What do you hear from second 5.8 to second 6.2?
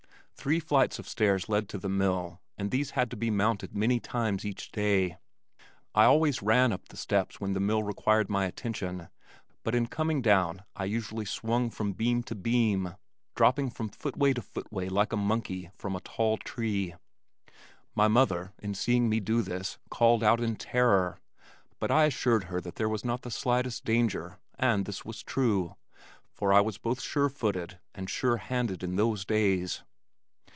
I